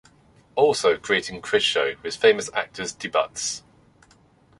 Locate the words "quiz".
1.43-1.61